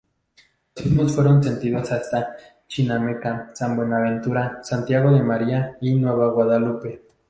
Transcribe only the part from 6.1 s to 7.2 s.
Guadalupe.